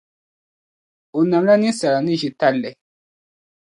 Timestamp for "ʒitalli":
2.21-2.71